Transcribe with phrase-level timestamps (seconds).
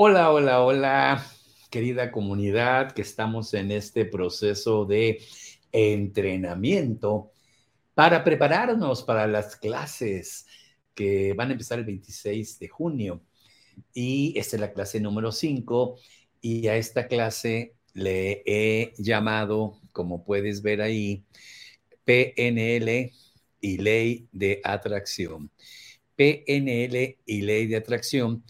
[0.00, 1.26] Hola, hola, hola,
[1.70, 5.20] querida comunidad, que estamos en este proceso de
[5.72, 7.32] entrenamiento
[7.94, 10.46] para prepararnos para las clases
[10.94, 13.24] que van a empezar el 26 de junio.
[13.92, 15.98] Y esta es la clase número 5
[16.40, 21.24] y a esta clase le he llamado, como puedes ver ahí,
[22.04, 23.12] PNL
[23.60, 25.50] y ley de atracción.
[26.14, 28.44] PNL y ley de atracción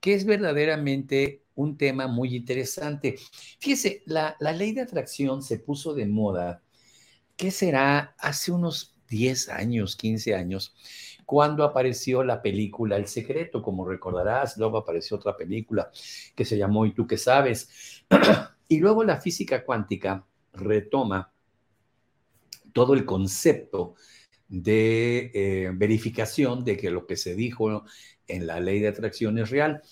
[0.00, 3.16] que es verdaderamente un tema muy interesante.
[3.58, 6.62] Fíjese, la, ley de atracción se puso de moda,
[7.36, 8.14] ¿qué será?
[8.18, 10.76] Hace unos 10 años, 15 años,
[11.24, 15.90] cuando apareció la película El Secreto, como recordarás, luego apareció otra película
[16.34, 18.04] que se llamó ¿Y tú qué sabes?
[18.68, 21.32] y luego la física cuántica retoma
[22.72, 23.94] todo el concepto
[24.48, 27.84] de eh, verificación de que lo que se dijo
[28.28, 29.82] en la ley de atracción es real.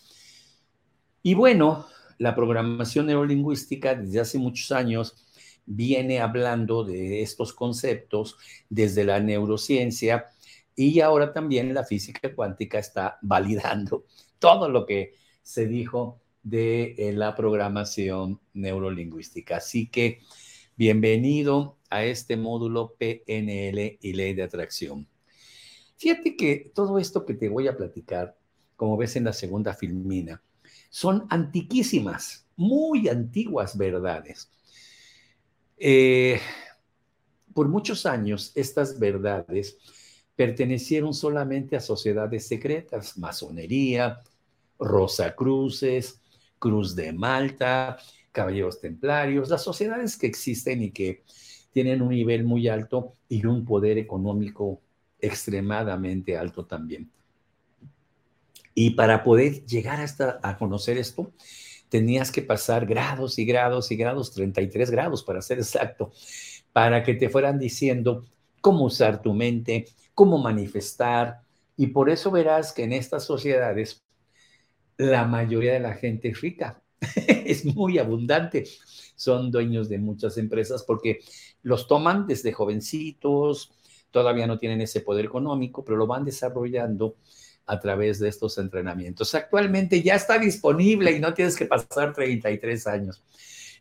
[1.22, 1.86] Y bueno,
[2.18, 5.24] la programación neurolingüística desde hace muchos años
[5.66, 8.36] viene hablando de estos conceptos
[8.68, 10.26] desde la neurociencia
[10.76, 14.04] y ahora también la física cuántica está validando
[14.38, 19.56] todo lo que se dijo de eh, la programación neurolingüística.
[19.56, 20.20] Así que
[20.76, 25.08] bienvenido a este módulo PNL y ley de atracción.
[26.04, 28.36] Fíjate que todo esto que te voy a platicar,
[28.76, 30.42] como ves en la segunda filmina,
[30.90, 34.50] son antiquísimas, muy antiguas verdades.
[35.78, 36.38] Eh,
[37.54, 39.78] por muchos años, estas verdades
[40.36, 44.20] pertenecieron solamente a sociedades secretas, masonería,
[44.78, 46.20] Rosacruces,
[46.58, 47.96] Cruz de Malta,
[48.30, 51.24] Caballeros Templarios, las sociedades que existen y que
[51.72, 54.82] tienen un nivel muy alto y un poder económico
[55.24, 57.10] extremadamente alto también.
[58.74, 61.32] Y para poder llegar hasta a conocer esto,
[61.88, 66.12] tenías que pasar grados y grados y grados, 33 grados para ser exacto,
[66.72, 68.24] para que te fueran diciendo
[68.60, 71.42] cómo usar tu mente, cómo manifestar.
[71.76, 74.04] Y por eso verás que en estas sociedades
[74.96, 76.82] la mayoría de la gente es rica,
[77.16, 78.64] es muy abundante.
[79.14, 81.20] Son dueños de muchas empresas porque
[81.62, 83.70] los toman desde jovencitos,
[84.14, 87.16] todavía no tienen ese poder económico, pero lo van desarrollando
[87.66, 89.34] a través de estos entrenamientos.
[89.34, 93.24] Actualmente ya está disponible y no tienes que pasar 33 años.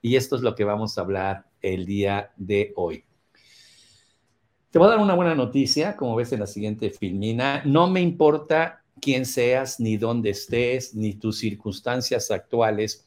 [0.02, 3.06] Y esto es lo que vamos a hablar el día de hoy.
[4.72, 7.62] Te voy a dar una buena noticia, como ves en la siguiente filmina.
[7.64, 13.06] No me importa quién seas, ni dónde estés, ni tus circunstancias actuales.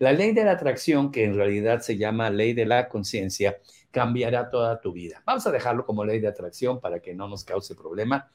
[0.00, 3.56] La ley de la atracción, que en realidad se llama ley de la conciencia,
[3.96, 5.22] cambiará toda tu vida.
[5.24, 8.30] Vamos a dejarlo como ley de atracción para que no nos cause problema.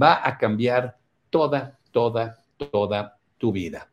[0.00, 0.98] Va a cambiar
[1.30, 3.90] toda, toda, toda tu vida.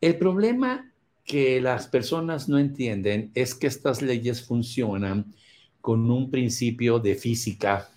[0.00, 0.92] El problema
[1.24, 5.32] que las personas no entienden es que estas leyes funcionan
[5.80, 7.88] con un principio de física,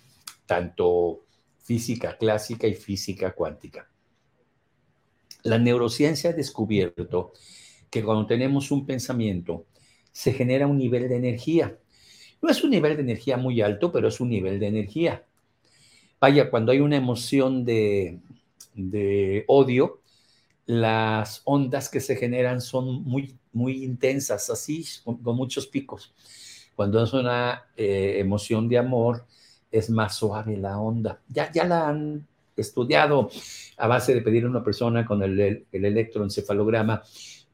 [0.46, 1.24] tanto
[1.64, 3.90] física clásica y física cuántica.
[5.42, 7.32] La neurociencia ha descubierto
[7.90, 9.66] que cuando tenemos un pensamiento,
[10.12, 11.76] se genera un nivel de energía.
[12.40, 15.24] No es un nivel de energía muy alto, pero es un nivel de energía.
[16.20, 18.20] Vaya, cuando hay una emoción de,
[19.48, 20.00] odio,
[20.66, 26.14] las ondas que se generan son muy, muy intensas, así, con, muchos picos.
[26.76, 29.26] Cuando es una eh, emoción de amor,
[29.70, 31.20] es más suave la onda.
[31.28, 33.30] Ya, ya la han estudiado
[33.78, 37.02] a base de pedir a una persona con el, el electroencefalograma,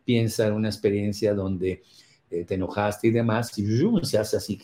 [0.04, 1.82] piensa en una experiencia donde
[2.30, 3.66] eh, te enojaste y demás, y
[4.02, 4.58] se hace así.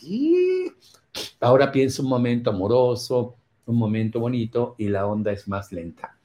[1.39, 6.17] Ahora piensa un momento amoroso, un momento bonito y la onda es más lenta.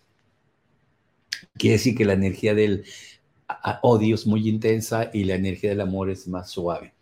[1.55, 2.85] Quiere decir que la energía del
[3.83, 6.95] odio es muy intensa y la energía del amor es más suave.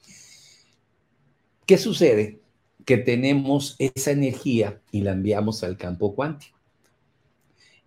[1.67, 2.41] ¿Qué sucede?
[2.85, 6.59] Que tenemos esa energía y la enviamos al campo cuántico.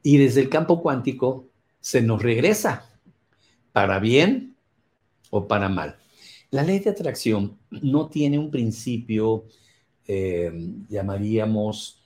[0.04, 1.48] Y desde el campo cuántico
[1.80, 2.92] se nos regresa,
[3.72, 4.56] para bien
[5.30, 5.98] o para mal.
[6.52, 9.46] La ley de atracción no tiene un principio,
[10.06, 10.52] eh,
[10.90, 12.04] llamaríamos,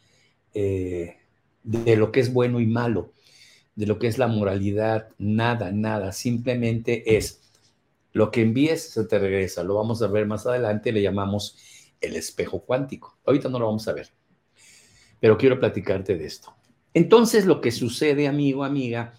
[0.53, 1.17] eh,
[1.63, 3.13] de lo que es bueno y malo,
[3.75, 7.41] de lo que es la moralidad, nada, nada, simplemente es
[8.13, 11.57] lo que envíes se te regresa, lo vamos a ver más adelante, le llamamos
[11.99, 13.17] el espejo cuántico.
[13.25, 14.09] Ahorita no lo vamos a ver,
[15.19, 16.55] pero quiero platicarte de esto.
[16.93, 19.15] Entonces lo que sucede, amigo, amiga,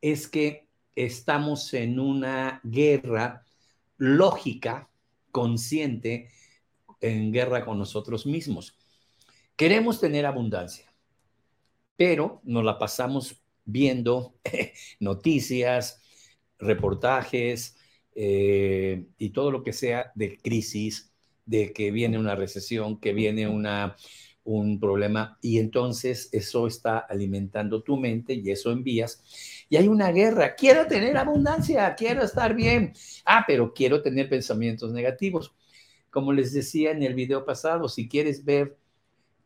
[0.00, 3.44] es que estamos en una guerra
[4.00, 4.90] lógica,
[5.30, 6.30] consciente,
[7.02, 8.76] en guerra con nosotros mismos.
[9.56, 10.92] Queremos tener abundancia,
[11.96, 14.34] pero nos la pasamos viendo
[15.00, 16.00] noticias,
[16.58, 17.76] reportajes
[18.14, 21.12] eh, y todo lo que sea de crisis,
[21.44, 23.96] de que viene una recesión, que viene una,
[24.44, 29.22] un problema, y entonces eso está alimentando tu mente y eso envías.
[29.68, 32.92] Y hay una guerra, quiero tener abundancia, quiero estar bien,
[33.24, 35.54] ah, pero quiero tener pensamientos negativos.
[36.10, 38.76] Como les decía en el video pasado, si quieres ver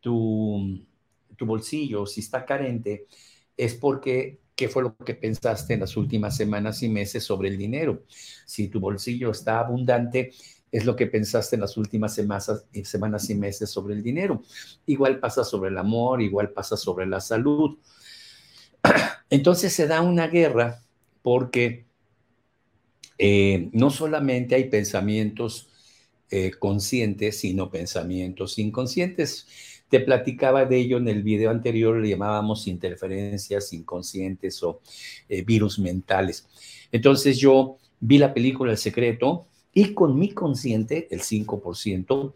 [0.01, 0.81] tu,
[1.37, 3.07] tu bolsillo, si está carente,
[3.57, 7.59] es porque qué fue lo que pensaste en las últimas semanas y meses sobre el
[7.59, 8.05] dinero.
[8.47, 10.33] Si tu bolsillo está abundante,
[10.75, 14.43] es lo que pensaste en las últimas semanas, semanas y meses sobre el dinero.
[14.87, 17.79] Igual pasa sobre el amor, igual pasa sobre la salud.
[19.31, 20.83] Entonces se da una guerra
[21.23, 21.85] porque
[23.19, 25.69] eh, no solamente hay pensamientos
[26.29, 29.47] eh, conscientes, sino pensamientos inconscientes.
[29.89, 34.81] Te platicaba de ello en el video anterior, le llamábamos interferencias inconscientes o
[35.29, 36.49] eh, virus mentales.
[36.91, 42.35] Entonces yo vi la película El Secreto y con mi consciente, el 5%,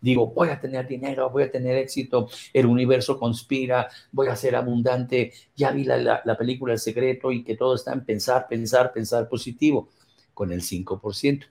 [0.00, 4.56] digo, voy a tener dinero, voy a tener éxito, el universo conspira, voy a ser
[4.56, 8.92] abundante, ya vi la, la película El Secreto y que todo está en pensar, pensar,
[8.92, 9.90] pensar positivo,
[10.34, 11.44] con el 5%.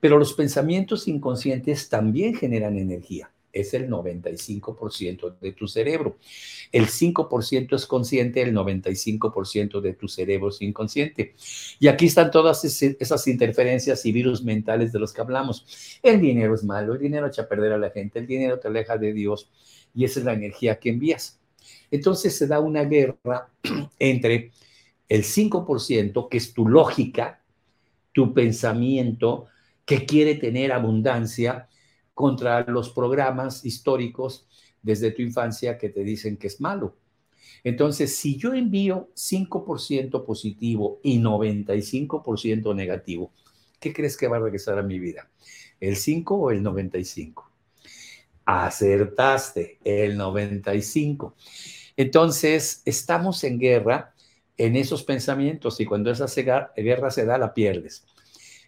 [0.00, 6.18] Pero los pensamientos inconscientes también generan energía es el 95% de tu cerebro.
[6.72, 11.34] El 5% es consciente, el 95% de tu cerebro es inconsciente.
[11.78, 15.98] Y aquí están todas esas interferencias y virus mentales de los que hablamos.
[16.02, 18.68] El dinero es malo, el dinero echa a perder a la gente, el dinero te
[18.68, 19.50] aleja de Dios
[19.94, 21.40] y esa es la energía que envías.
[21.90, 23.48] Entonces se da una guerra
[23.98, 24.52] entre
[25.08, 27.42] el 5%, que es tu lógica,
[28.12, 29.46] tu pensamiento,
[29.84, 31.68] que quiere tener abundancia,
[32.18, 34.48] contra los programas históricos
[34.82, 36.96] desde tu infancia que te dicen que es malo.
[37.62, 43.30] Entonces, si yo envío 5% positivo y 95% negativo,
[43.78, 45.30] ¿qué crees que va a regresar a mi vida?
[45.78, 47.48] ¿El 5 o el 95?
[48.46, 51.36] Acertaste, el 95.
[51.96, 54.12] Entonces, estamos en guerra
[54.56, 56.26] en esos pensamientos y cuando esa
[56.76, 58.04] guerra se da, la pierdes.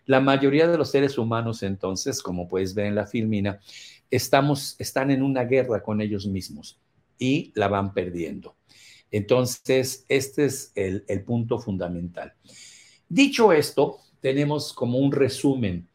[0.06, 3.60] La mayoría de los seres humanos, entonces, como puedes ver en la filmina,
[4.10, 6.78] estamos, están en una guerra con ellos mismos
[7.18, 8.56] y la van perdiendo.
[9.10, 12.34] Entonces, este es el, el punto fundamental.
[13.08, 15.88] Dicho esto, tenemos como un resumen.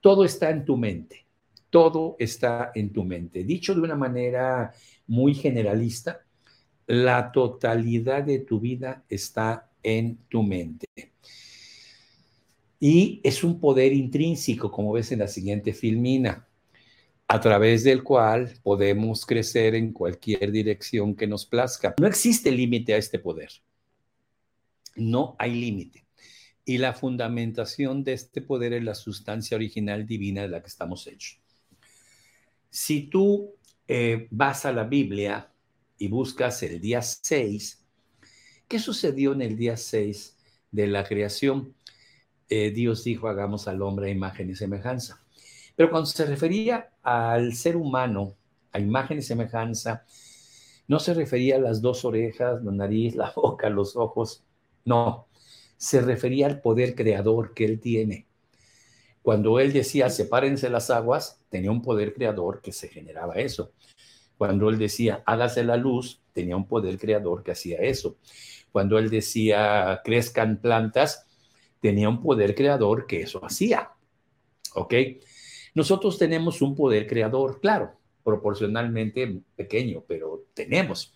[0.00, 1.26] Todo está en tu mente.
[1.70, 3.44] Todo está en tu mente.
[3.44, 4.72] Dicho de una manera
[5.06, 6.20] muy generalista,
[6.86, 10.86] la totalidad de tu vida está en tu mente.
[12.80, 16.48] Y es un poder intrínseco, como ves en la siguiente filmina,
[17.28, 21.94] a través del cual podemos crecer en cualquier dirección que nos plazca.
[22.00, 23.50] No existe límite a este poder.
[24.96, 26.06] No hay límite.
[26.64, 31.06] Y la fundamentación de este poder es la sustancia original divina de la que estamos
[31.06, 31.38] hechos.
[32.70, 33.54] Si tú
[33.86, 35.52] eh, vas a la Biblia
[35.98, 37.84] y buscas el día 6,
[38.66, 40.36] ¿qué sucedió en el día 6
[40.70, 41.74] de la creación?
[42.50, 45.20] Eh, Dios dijo, hagamos al hombre a imagen y semejanza.
[45.76, 48.34] Pero cuando se refería al ser humano,
[48.72, 50.04] a imagen y semejanza,
[50.88, 54.42] no se refería a las dos orejas, la nariz, la boca, los ojos,
[54.84, 55.28] no,
[55.76, 58.26] se refería al poder creador que él tiene.
[59.22, 63.70] Cuando él decía, sepárense las aguas, tenía un poder creador que se generaba eso.
[64.36, 68.16] Cuando él decía, hágase la luz, tenía un poder creador que hacía eso.
[68.72, 71.26] Cuando él decía, crezcan plantas,
[71.80, 73.90] tenía un poder creador que eso hacía.
[74.74, 74.94] ¿Ok?
[75.74, 81.14] Nosotros tenemos un poder creador, claro, proporcionalmente pequeño, pero tenemos.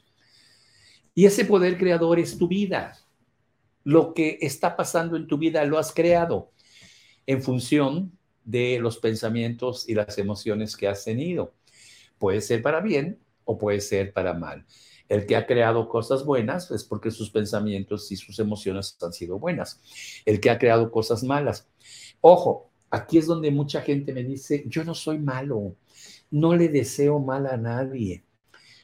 [1.15, 2.99] Y ese poder creador es tu vida.
[3.85, 6.51] Lo que está pasando en tu vida lo has creado
[7.27, 11.55] en función de los pensamientos y las emociones que has tenido.
[12.19, 14.65] Puede ser para bien o puede ser para mal.
[15.09, 19.39] El que ha creado cosas buenas es porque sus pensamientos y sus emociones han sido
[19.39, 19.81] buenas.
[20.25, 21.69] El que ha creado cosas malas.
[22.21, 25.77] Ojo, aquí es donde mucha gente me dice, yo no soy malo,
[26.31, 28.25] no le deseo mal a nadie,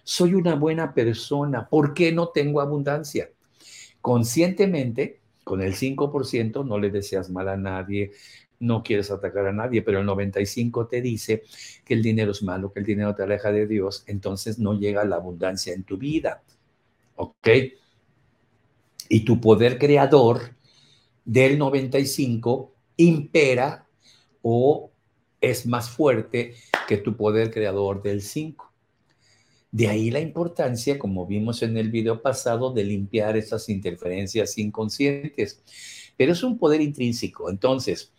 [0.04, 3.30] soy una buena persona, ¿por qué no tengo abundancia?
[4.00, 8.12] Conscientemente, con el 5%, no le deseas mal a nadie,
[8.60, 11.42] no quieres atacar a nadie, pero el 95 te dice
[11.84, 15.04] que el dinero es malo, que el dinero te aleja de Dios, entonces no llega
[15.04, 16.42] la abundancia en tu vida.
[17.16, 17.48] ¿Ok?
[19.08, 20.54] Y tu poder creador
[21.24, 23.86] del 95 impera
[24.42, 24.90] o
[25.40, 26.54] es más fuerte
[26.86, 28.70] que tu poder creador del 5.
[29.72, 35.62] De ahí la importancia, como vimos en el video pasado, de limpiar esas interferencias inconscientes.
[36.16, 37.48] Pero es un poder intrínseco.
[37.48, 38.12] Entonces,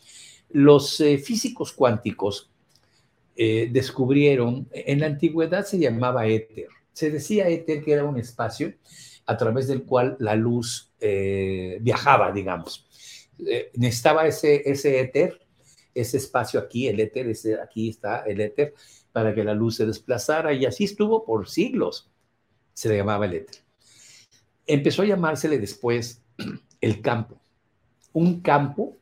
[0.54, 2.52] los eh, físicos cuánticos
[3.36, 6.68] eh, descubrieron, en la antigüedad se llamaba éter.
[6.94, 8.74] Se decía éter que era un espacio
[9.26, 12.86] a través del cual la luz eh, viajaba, digamos.
[13.76, 15.40] necesitaba ese, ese éter,
[15.94, 18.74] ese espacio aquí, el éter, aquí está el éter,
[19.12, 22.10] para que la luz se desplazara y así estuvo por siglos.
[22.74, 23.62] Se le llamaba el éter.
[24.68, 26.22] Empezó a llamársele después
[26.82, 27.40] el campo.
[28.14, 28.98] Un campo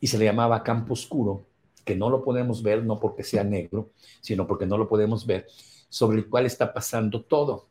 [0.00, 1.46] y se le llamaba campo oscuro,
[1.84, 3.90] que no lo podemos ver, no porque sea negro,
[4.20, 5.46] sino porque no lo podemos ver,
[5.88, 7.68] sobre el cual está pasando todo.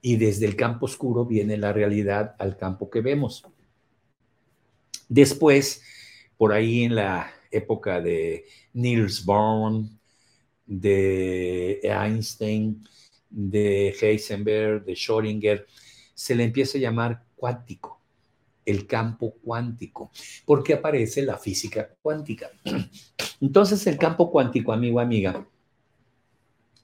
[0.00, 3.44] Y desde el campo oscuro viene la realidad al campo que vemos.
[5.08, 5.82] Después,
[6.36, 9.84] por ahí en la época de Niels Bohr,
[10.66, 12.86] de Einstein,
[13.30, 15.66] de Heisenberg, de Schrödinger,
[16.14, 17.97] se le empieza a llamar cuántico,
[18.68, 20.10] el campo cuántico,
[20.44, 22.50] porque aparece la física cuántica.
[23.40, 25.48] Entonces el campo cuántico, amigo, amiga,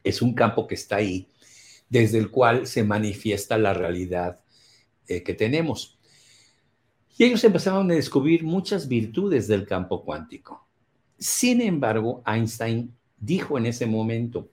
[0.02, 1.28] es un campo que está ahí,
[1.90, 4.40] desde el cual se manifiesta la realidad
[5.06, 5.98] eh, que tenemos.
[7.18, 10.66] Y ellos empezaron a descubrir muchas virtudes del campo cuántico.
[11.18, 14.50] Sin embargo, Einstein dijo en ese momento,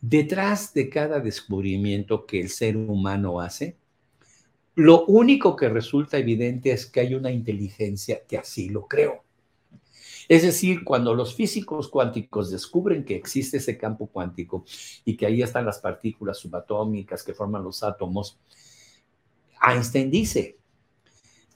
[0.00, 3.76] detrás de cada descubrimiento que el ser humano hace,
[4.76, 9.24] lo único que resulta evidente es que hay una inteligencia que así lo creó.
[10.28, 14.64] Es decir, cuando los físicos cuánticos descubren que existe ese campo cuántico
[15.04, 18.38] y que ahí están las partículas subatómicas que forman los átomos,
[19.66, 20.58] Einstein dice,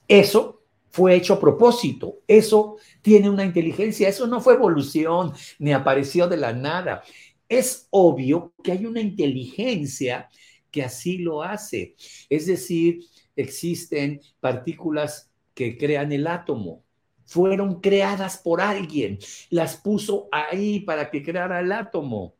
[0.07, 2.21] eso fue hecho a propósito.
[2.27, 7.03] Eso tiene una inteligencia, eso no fue evolución ni apareció de la nada.
[7.47, 10.27] Es obvio que hay una inteligencia
[10.71, 11.95] que así lo hace.
[12.29, 13.01] Es decir,
[13.35, 16.83] existen partículas que crean el átomo.
[17.25, 22.35] Fueron creadas por alguien, las puso ahí para que creara el átomo.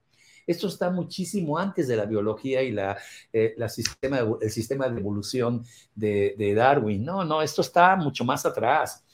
[0.48, 2.98] Esto está muchísimo antes de la biología y la,
[3.32, 5.64] eh, sistema el sistema de evolución
[5.96, 7.06] de, Darwin.
[7.06, 9.06] No, no, esto está mucho más atrás.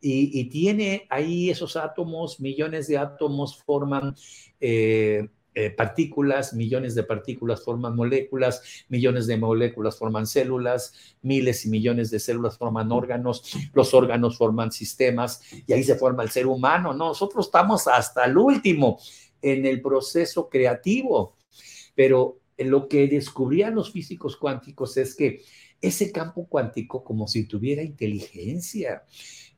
[0.00, 4.14] Y, tiene ahí esos átomos, millones de átomos forman
[4.60, 11.70] eh, eh, partículas, millones de partículas forman moléculas, millones de moléculas forman células, miles y
[11.70, 16.46] millones de células forman órganos, los órganos forman sistemas y ahí se forma el ser
[16.46, 16.92] humano.
[16.92, 18.98] nosotros estamos hasta el último
[19.40, 21.36] en el proceso creativo.
[21.94, 25.42] Pero lo que descubrían los físicos cuánticos es que
[25.80, 29.04] ese campo cuántico, como si tuviera inteligencia,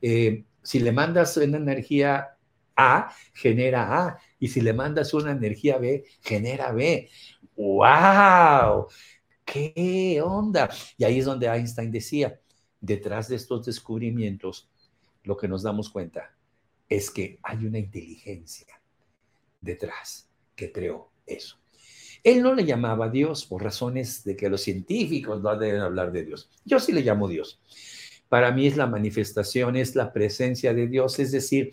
[0.01, 2.36] eh, si le mandas una energía
[2.77, 7.09] A, genera A, y si le mandas una energía B, genera B.
[7.55, 8.87] ¡Wow!
[9.43, 10.69] ¿Qué onda?
[10.97, 12.39] Y ahí es donde Einstein decía,
[12.79, 14.69] detrás de estos descubrimientos,
[15.23, 16.35] lo que nos damos cuenta
[16.87, 18.79] es que hay una inteligencia
[19.59, 21.57] detrás que creó eso.
[22.23, 26.25] Él no le llamaba Dios por razones de que los científicos no deben hablar de
[26.25, 26.49] Dios.
[26.65, 27.59] Yo sí le llamo Dios.
[28.29, 31.19] Para mí es la manifestación, es la presencia de Dios.
[31.19, 31.71] Es decir,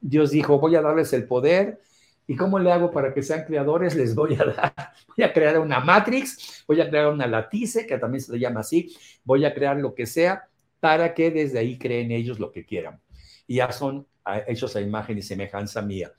[0.00, 1.80] Dios dijo, voy a darles el poder.
[2.26, 3.94] ¿Y cómo le hago para que sean creadores?
[3.94, 4.74] Les voy a dar,
[5.16, 8.60] voy a crear una matrix, voy a crear una latice, que también se le llama
[8.60, 10.48] así, voy a crear lo que sea
[10.80, 13.00] para que desde ahí creen ellos lo que quieran.
[13.46, 14.06] Y ya son
[14.46, 16.12] hechos a imagen y semejanza mía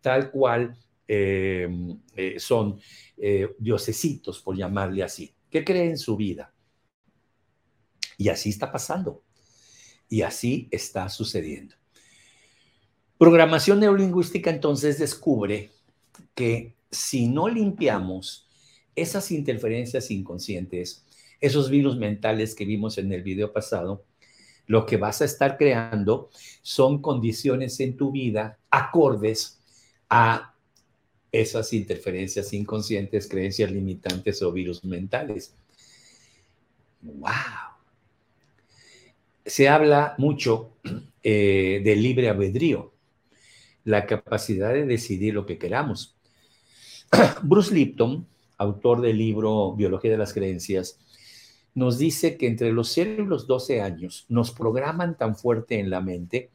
[0.00, 2.80] tal cual em, eh, son
[3.16, 6.52] eh, diosesitos, por llamarle así, que creen su vida.
[8.16, 9.22] Y así está pasando.
[10.10, 11.76] Y así está sucediendo.
[13.16, 15.70] Programación neurolingüística entonces descubre
[16.34, 18.48] que si no limpiamos
[18.96, 21.06] esas interferencias inconscientes,
[21.40, 24.04] esos virus mentales que vimos en el video pasado,
[24.66, 26.30] lo que vas a estar creando
[26.62, 29.60] son condiciones en tu vida acordes
[30.08, 30.54] a
[31.32, 35.54] esas interferencias inconscientes, creencias limitantes o virus mentales.
[37.02, 37.69] ¡Wow!
[39.50, 40.76] Se habla mucho
[41.24, 42.92] eh, del libre albedrío,
[43.82, 46.14] la capacidad de decidir lo que queramos.
[47.42, 48.28] Bruce Lipton,
[48.58, 51.00] autor del libro Biología de las Creencias,
[51.74, 55.90] nos dice que entre los 0 y los 12 años nos programan tan fuerte en
[55.90, 56.50] la mente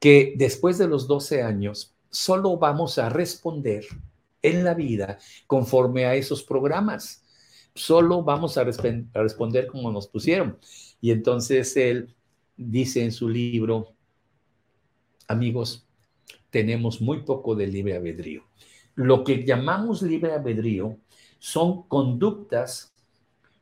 [0.00, 3.86] que después de los 12 años solo vamos a responder
[4.42, 7.22] en la vida conforme a esos programas.
[7.76, 10.58] Solo vamos a, responder como nos pusieron.
[11.02, 12.14] Y entonces él
[12.56, 13.92] dice en su libro,
[15.26, 15.84] amigos,
[16.48, 18.44] tenemos muy poco de libre albedrío.
[18.94, 20.96] Lo que llamamos libre albedrío
[21.40, 22.94] son conductas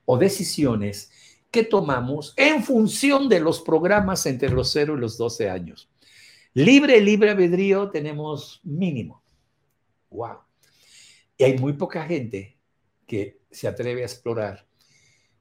[0.04, 1.11] o decisiones
[1.50, 5.90] que tomamos en función de los programas entre los 0 y los 12 años.
[6.52, 9.23] Libre, libre albedrío tenemos mínimo.
[10.11, 10.40] Wow.
[11.38, 12.59] Y hay muy poca gente
[13.06, 14.69] que se atreve a explorar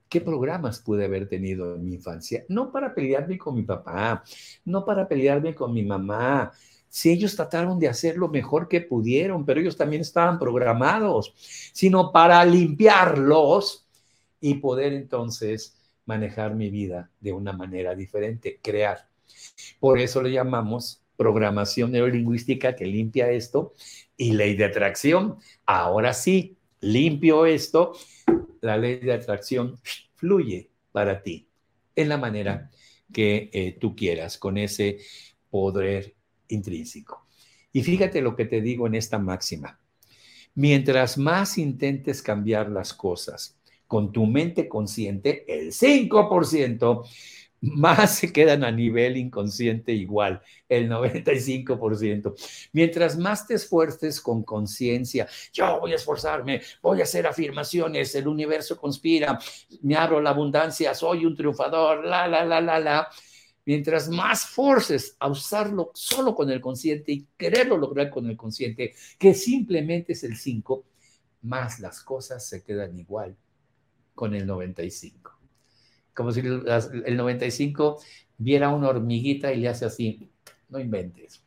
[0.10, 2.44] qué programas pude haber tenido en mi infancia.
[2.50, 4.24] No para pelearme con mi papá,
[4.66, 6.51] no para pelearme con mi mamá.
[6.89, 11.34] Si ellos trataron de hacer lo mejor que pudieron, pero ellos también estaban programados,
[11.72, 13.88] sino para limpiarlos
[14.42, 19.08] y poder entonces manejar mi vida de una manera diferente, crear.
[19.80, 23.74] Por eso le llamamos programación neurolingüística que limpia esto
[24.18, 25.38] y ley de atracción.
[25.66, 27.94] Ahora sí, limpio esto,
[28.62, 29.80] la ley de atracción
[30.16, 31.48] fluye para ti
[31.96, 32.70] en la manera
[33.12, 35.00] que eh, tú quieras, con ese
[35.50, 36.16] poder
[36.48, 37.25] intrínseco.
[37.72, 39.80] Y fíjate lo que te digo en esta máxima.
[40.56, 47.08] Mientras más intentes cambiar las cosas con tu mente consciente, el 5%,
[47.62, 52.34] más se quedan a nivel inconsciente igual, el 95%.
[52.74, 58.28] Mientras más te esfuerces con conciencia, yo voy a esforzarme, voy a hacer afirmaciones, el
[58.28, 59.39] universo conspira,
[59.82, 63.08] me abro la abundancia, soy un triunfador, la, la, la, la, la.
[63.66, 68.96] Mientras más forces a usarlo solo con el consciente y quererlo lograr con el consciente,
[69.18, 70.86] que simplemente es el 5,
[71.44, 73.38] más las cosas se quedan igual
[74.16, 75.38] con el 95
[76.20, 78.02] como si el 95
[78.38, 80.30] viera una hormiguita y le hace así,
[80.68, 81.42] no inventes.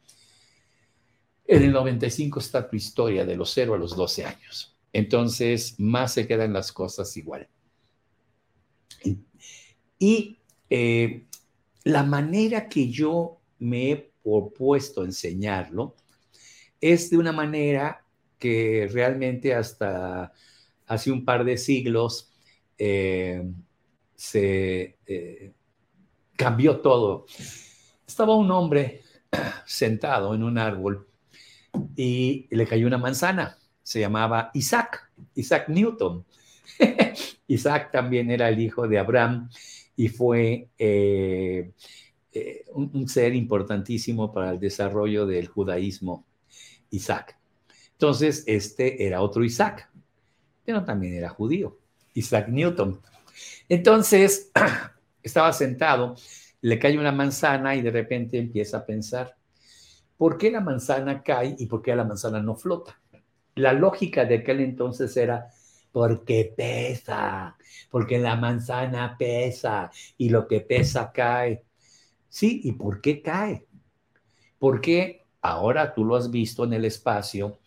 [1.45, 4.75] En el 95 está tu historia de los 0 a los 12 años.
[4.91, 7.51] Entonces, más se quedan las cosas igual.
[9.99, 10.39] Y
[10.71, 11.27] eh,
[11.85, 15.97] la manera que yo me he propuesto enseñarlo
[16.81, 18.07] es de una manera
[18.39, 20.33] que realmente hasta
[20.87, 22.33] hace un par de siglos
[22.79, 23.43] eh,
[24.23, 25.53] se eh,
[26.37, 27.27] cambió todo.
[28.07, 29.03] Estaba un hombre
[29.67, 31.09] sentado en un árbol
[31.97, 33.59] y le cayó una manzana.
[33.83, 36.25] Se llamaba Isaac, Isaac Newton.
[37.49, 39.51] Isaac también era el hijo de Abraham
[39.97, 41.73] y fue eh,
[42.31, 46.25] eh, un, ser importantísimo para el desarrollo del judaísmo,
[46.91, 47.37] Isaac.
[47.95, 49.91] Entonces, este era otro Isaac,
[50.65, 51.77] pero también era judío,
[52.15, 53.01] Isaac Newton.
[53.69, 54.51] Entonces,
[55.23, 56.17] estaba sentado,
[56.61, 59.37] le cae una manzana y de repente empieza a pensar,
[60.17, 63.01] ¿por qué la manzana cae y por qué la manzana no flota?
[63.55, 65.49] La lógica de aquel entonces era,
[65.91, 67.57] porque pesa,
[67.91, 71.65] porque la manzana pesa y lo que pesa cae.
[72.29, 73.67] Sí, ¿y por qué cae?
[74.59, 77.59] Porque ahora tú lo has visto en el espacio,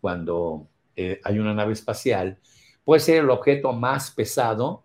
[0.00, 2.38] cuando eh, hay una nave espacial,
[2.84, 4.84] puede ser el objeto más pesado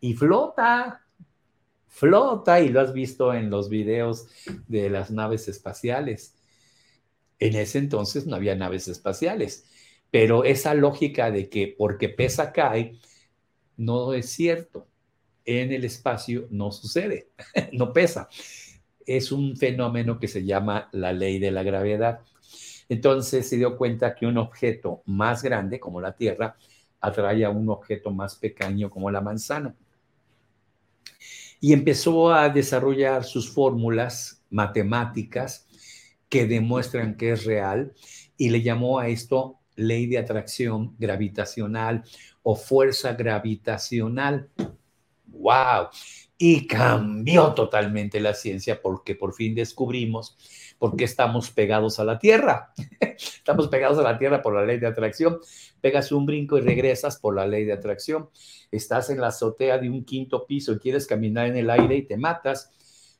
[0.00, 1.04] y flota,
[1.88, 4.28] flota, y lo has visto en los videos
[4.66, 6.34] de las naves espaciales.
[7.38, 9.66] En ese entonces no había naves espaciales,
[10.10, 12.98] pero esa lógica de que porque pesa cae,
[13.76, 14.86] no es cierto.
[15.44, 17.30] En el espacio no sucede,
[17.72, 18.28] no pesa.
[19.06, 22.20] Es un fenómeno que se llama la ley de la gravedad.
[22.88, 26.56] Entonces se dio cuenta que un objeto más grande, como la Tierra,
[27.00, 29.74] atrae a un objeto más pequeño, como la manzana
[31.60, 35.68] y empezó a desarrollar sus fórmulas matemáticas
[36.28, 37.92] que demuestran que es real
[38.36, 42.04] y le llamó a esto ley de atracción gravitacional
[42.42, 44.48] o fuerza gravitacional.
[45.26, 45.88] ¡Wow!
[46.42, 50.38] Y cambió totalmente la ciencia porque por fin descubrimos
[50.78, 52.72] por qué estamos pegados a la Tierra.
[53.18, 55.38] estamos pegados a la Tierra por la ley de atracción.
[55.82, 58.30] Pegas un brinco y regresas por la ley de atracción
[58.70, 62.02] estás en la azotea de un quinto piso y quieres caminar en el aire y
[62.02, 62.70] te matas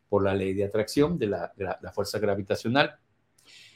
[0.08, 1.52] por la ley de atracción de la,
[1.94, 2.98] fuerza gravitacional.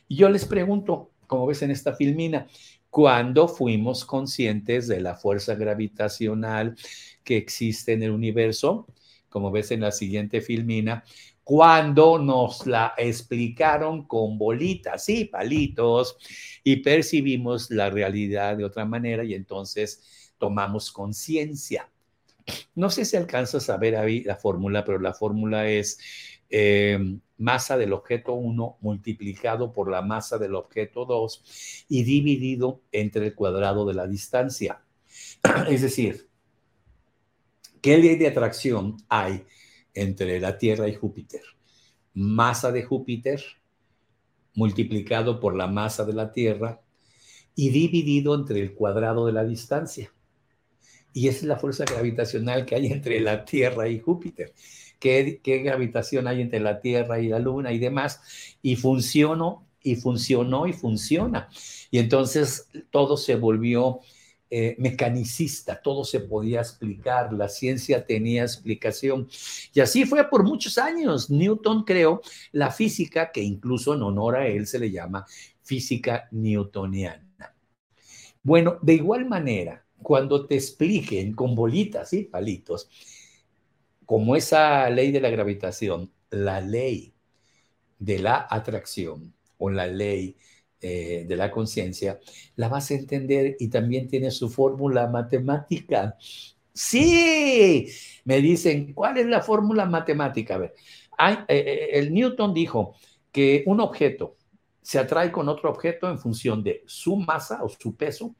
[0.09, 2.46] Y yo les pregunto, como ves en esta filmina,
[2.90, 6.76] ¿cuándo fuimos conscientes de la fuerza gravitacional
[7.22, 8.87] que existe en el universo?
[9.35, 11.03] Como ves en la siguiente filmina,
[11.42, 16.16] cuando nos la explicaron con bolitas y palitos
[16.62, 21.90] y percibimos la realidad de otra manera y entonces tomamos conciencia.
[22.77, 25.99] No sé si alcanzas a ver ahí la fórmula, pero la fórmula es
[26.49, 33.27] eh, masa del objeto 1 multiplicado por la masa del objeto 2 y dividido entre
[33.27, 34.81] el cuadrado de la distancia.
[35.68, 36.29] Es decir,
[37.85, 39.44] ¿qué ley de atracción hay
[39.92, 41.42] entre la Tierra y Júpiter?
[42.14, 43.44] Masa de Júpiter
[44.55, 46.81] multiplicado por la masa de la Tierra
[47.55, 50.11] y dividido entre el cuadrado de la distancia.
[51.12, 54.55] Y esa es la fuerza gravitacional que hay entre la Tierra y Júpiter.
[54.99, 58.23] ¿Qué, qué gravitación hay entre la Tierra y la Luna y demás?
[58.62, 61.51] Y funcionó, y funcionó, y funciona.
[61.90, 64.01] Y entonces todo se volvió
[64.56, 69.28] eh, mecanicista, todo se podía explicar, la ciencia tenía explicación.
[69.72, 71.28] Y así fue por muchos años.
[71.28, 75.26] Newton creó la física, que incluso en honor a él se le llama
[75.60, 77.52] física newtoniana.
[78.44, 82.88] Bueno, de igual manera, cuando te expliquen con bolitas y palitos,
[84.06, 87.12] como esa ley de la gravitación, la ley
[87.98, 90.36] de la atracción o la ley
[90.87, 92.20] eh, de la conciencia,
[92.57, 96.18] la vas a entender y también tiene su fórmula matemática.
[96.75, 97.88] Sí,
[98.27, 100.57] me dicen, ¿cuál es la fórmula matemática?
[100.57, 100.75] A ver,
[101.16, 102.97] hay, eh, eh, el Newton dijo
[103.33, 104.37] que un objeto
[104.83, 108.35] se atrae con otro objeto en función de su masa o su peso.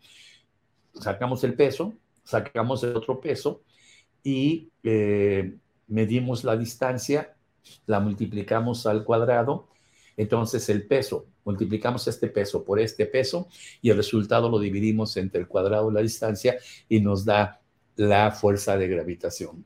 [0.93, 3.63] Sacamos el peso, sacamos el otro peso
[4.23, 4.71] y
[5.87, 7.37] medimos la distancia,
[7.87, 9.69] la multiplicamos al cuadrado.
[10.19, 13.49] Entonces el peso multiplicamos este peso por este peso
[13.81, 16.57] y el resultado lo dividimos entre el cuadrado de la distancia
[16.89, 17.61] y nos da
[17.97, 19.65] la fuerza de gravitación.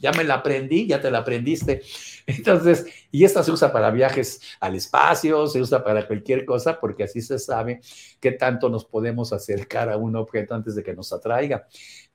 [0.00, 1.82] Ya me la aprendí, ya te la aprendiste.
[2.26, 7.04] Entonces, y esta se usa para viajes al espacio, se usa para cualquier cosa, porque
[7.04, 7.80] así se sabe
[8.20, 11.66] qué tanto nos podemos acercar a un objeto antes de que nos atraiga.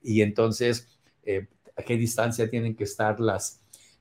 [0.02, 3.59] Y entonces, eh, a qué distancia tienen que estar las,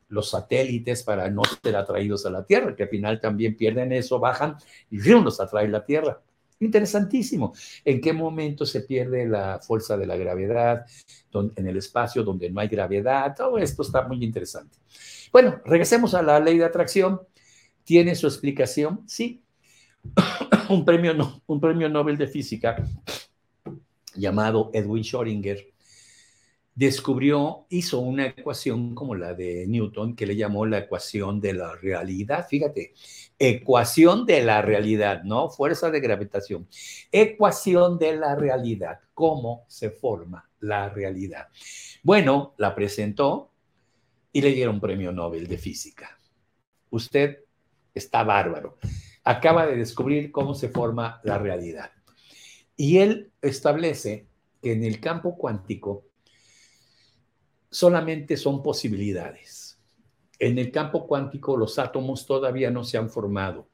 [0.08, 4.18] los satélites para no ser atraídos a la Tierra, que al final también pierden eso,
[4.18, 4.56] bajan
[4.90, 6.20] y los atrae la Tierra.
[6.60, 7.54] Interesantísimo.
[7.84, 10.86] ¿En qué momento se pierde la fuerza de la gravedad
[11.32, 13.34] en el espacio donde no hay gravedad?
[13.36, 14.78] Todo esto está muy interesante.
[15.32, 17.20] Bueno, regresemos a la ley de atracción.
[17.84, 19.02] ¿Tiene su explicación?
[19.06, 19.42] Sí.
[20.68, 22.84] un, premio, un premio Nobel de Física
[24.14, 25.72] llamado Edwin Schrödinger
[26.78, 31.74] descubrió, hizo una ecuación como la de Newton que le llamó la ecuación de la
[31.74, 32.46] realidad.
[32.48, 32.94] Fíjate,
[33.36, 35.50] ecuación de la realidad, ¿no?
[35.50, 36.68] Fuerza de gravitación.
[37.10, 39.00] Ecuación de la realidad.
[39.12, 41.48] ¿Cómo se forma la realidad?
[42.04, 43.50] Bueno, la presentó
[44.30, 46.16] y le dieron premio Nobel de Física.
[46.90, 47.38] Usted
[47.92, 48.78] está bárbaro.
[49.24, 51.90] Acaba de descubrir cómo se forma la realidad.
[52.76, 54.28] Y él establece
[54.62, 56.07] que en el campo cuántico
[57.70, 59.78] solamente son posibilidades.
[60.38, 63.68] En el campo cuántico los átomos todavía no se han formado.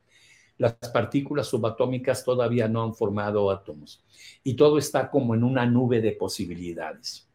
[0.56, 4.04] Las partículas subatómicas todavía no han formado átomos.
[4.42, 7.28] Y todo está como en una nube de posibilidades.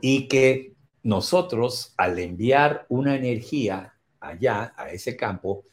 [0.00, 5.64] Y que nosotros, al enviar una energía allá, a ese campo,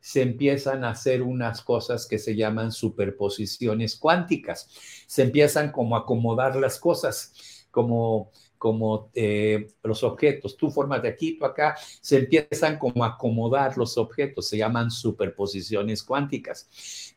[0.00, 4.68] se empiezan a hacer unas cosas que se llaman superposiciones cuánticas.
[5.06, 7.32] Se empiezan como a acomodar las cosas
[7.70, 13.08] como, como eh, los objetos, tú formas de aquí, tú acá, se empiezan como a
[13.08, 16.68] acomodar los objetos, se llaman superposiciones cuánticas.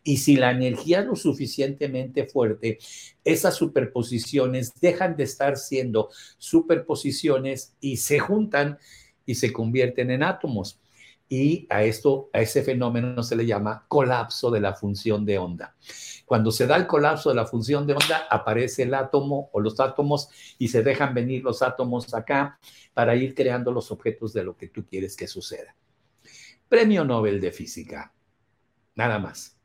[0.03, 2.79] Y si la energía es lo suficientemente fuerte,
[3.23, 8.77] esas superposiciones dejan de estar siendo superposiciones y se juntan
[9.25, 10.79] y se convierten en átomos
[11.31, 15.77] y a esto, a ese fenómeno se le llama colapso de la función de onda.
[16.25, 19.79] Cuando se da el colapso de la función de onda, aparece el átomo o los
[19.79, 20.27] átomos
[20.59, 22.59] y se dejan venir los átomos acá
[22.93, 25.73] para ir creando los objetos de lo que tú quieres que suceda.
[26.67, 28.13] Premio Nobel de Física,
[28.95, 29.57] nada más.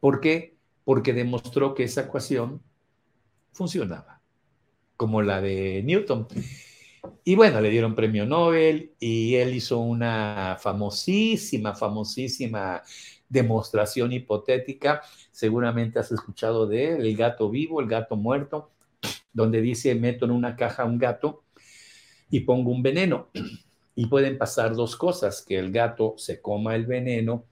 [0.00, 0.58] ¿Por qué?
[0.84, 2.62] Porque demostró que esa ecuación
[3.52, 4.20] funcionaba,
[4.98, 6.28] como la de Newton.
[7.24, 12.82] Y bueno, le dieron premio Nobel y él hizo una famosísima, famosísima
[13.28, 15.02] demostración hipotética.
[15.30, 18.72] Seguramente has escuchado de él, el gato vivo, el gato muerto,
[19.32, 21.44] donde dice, meto en una caja un gato
[22.30, 23.28] y pongo un veneno.
[23.96, 27.44] Y pueden pasar dos cosas, que el gato se coma el veneno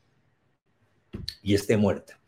[1.40, 2.18] y esté muerta.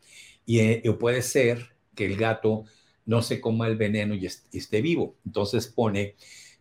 [0.45, 2.63] Y, eh, puede ser que el gato
[3.05, 5.15] no se coma el veneno y esté vivo.
[5.25, 6.15] Entonces pone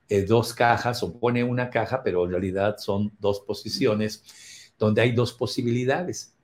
[0.09, 4.23] eh, dos cajas o pone una caja, pero en realidad son dos posiciones
[4.79, 6.35] donde hay dos posibilidades.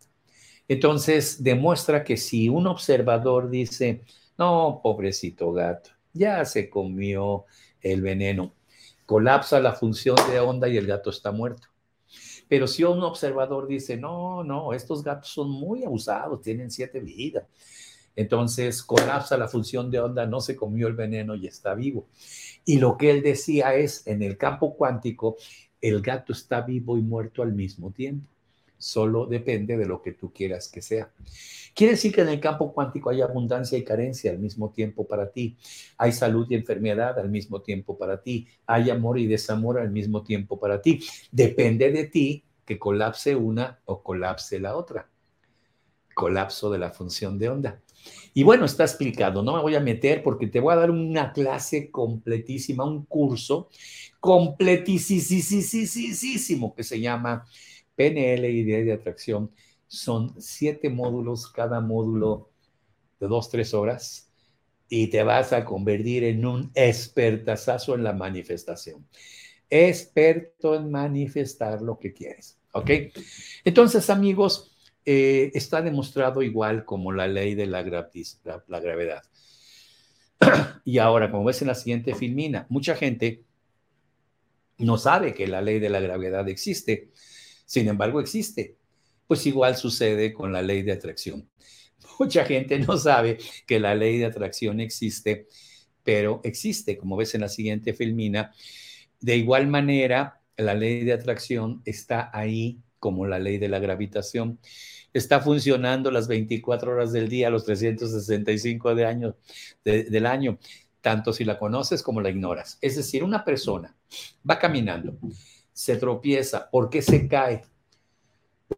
[0.68, 4.02] Entonces demuestra que si un observador dice,
[4.38, 7.44] no, pobrecito gato, ya se comió
[7.80, 8.54] el veneno,
[9.04, 11.68] colapsa la función de onda y el gato está muerto.
[12.48, 17.44] Pero si un observador dice, no, no, estos gatos son muy abusados, tienen siete vidas,
[18.20, 22.06] entonces colapsa la función de onda, no se comió el veneno y está vivo.
[22.64, 25.36] Y lo que él decía es, en el campo cuántico,
[25.80, 28.28] el gato está vivo y muerto al mismo tiempo.
[28.76, 31.10] solo depende de lo que tú quieras que sea.
[31.74, 35.30] Quiere decir que en el campo cuántico hay abundancia y carencia al mismo tiempo para
[35.30, 35.56] ti.
[35.98, 38.48] Hay salud y enfermedad al mismo tiempo para ti.
[38.66, 41.00] Hay amor y desamor al mismo tiempo para ti.
[41.30, 45.08] Depende de ti que colapse una o colapse la otra.
[46.14, 47.80] Colapso de la función de onda.
[48.32, 51.32] Y bueno, está explicado, no me voy a meter porque te voy a dar una
[51.32, 53.68] clase completísima, un curso
[54.20, 55.24] completísimo
[56.74, 57.46] que se llama
[57.96, 59.50] PNL y Idea de Atracción.
[59.88, 62.50] Son siete módulos, cada módulo
[63.18, 64.30] de dos, tres horas,
[64.88, 69.06] y te vas a convertir en un expertazazo en la manifestación.
[69.68, 72.58] Experto en manifestar lo que quieres.
[72.72, 72.90] ¿Ok?
[73.64, 74.70] Entonces, amigos,
[75.12, 79.22] eh, está demostrado igual como la ley de la, la gravedad.
[80.84, 83.44] y ahora, como ves en la siguiente filmina, mucha gente
[84.78, 87.10] no sabe que la ley de la gravedad existe
[87.70, 88.78] sin embargo, existe.
[89.28, 91.48] Pues igual sucede con la ley de atracción.
[92.18, 95.46] Mucha gente no sabe que la ley de atracción existe,
[96.02, 98.52] pero existe, como ves en la siguiente filmina.
[99.20, 104.60] De igual manera, la ley de atracción está ahí como la ley de la gravitación.
[105.12, 109.36] Está funcionando las 24 horas del día, los 365 de año,
[109.84, 110.58] del año,
[111.00, 112.78] tanto si la conoces como la ignoras.
[112.80, 113.96] Es decir, una persona
[114.48, 115.18] va caminando
[115.80, 116.68] se tropieza.
[116.70, 117.62] ¿Por qué se cae?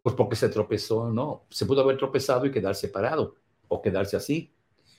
[0.01, 1.43] Pues porque se tropezó, ¿no?
[1.49, 3.35] Se pudo haber tropezado y quedarse parado
[3.67, 4.53] o quedarse así,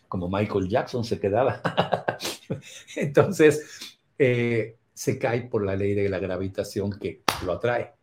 [0.07, 1.63] como Michael Jackson se quedaba.
[2.97, 7.95] Entonces, eh, se cae por la ley de la gravitación que lo atrae.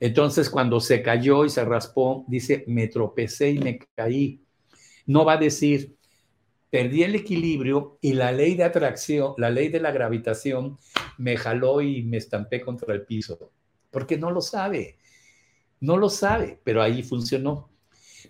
[0.00, 4.42] Entonces, cuando se cayó y se raspó, dice, me tropecé y me caí.
[5.06, 5.96] No va a decir,
[6.70, 10.78] perdí el equilibrio y la ley de atracción, la ley de la gravitación
[11.18, 13.52] me jaló y me estampé contra el piso,
[13.90, 14.98] porque no lo sabe,
[15.80, 17.69] no lo sabe, pero ahí funcionó.